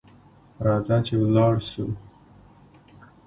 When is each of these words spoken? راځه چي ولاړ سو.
راځه 0.65 0.97
چي 1.05 1.13
ولاړ 1.21 1.53
سو. 1.69 1.85